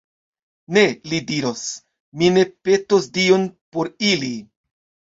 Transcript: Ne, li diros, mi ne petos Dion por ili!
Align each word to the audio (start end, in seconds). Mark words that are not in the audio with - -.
Ne, 0.77 0.83
li 1.11 1.19
diros, 1.33 1.61
mi 2.23 2.33
ne 2.39 2.49
petos 2.65 3.09
Dion 3.21 3.49
por 3.79 3.97
ili! 4.17 4.37